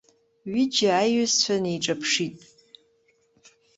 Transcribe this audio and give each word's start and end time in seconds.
Ҩыџьа 0.51 0.89
аиҩызцәа 1.01 1.55
неиҿаԥшит. 1.63 2.35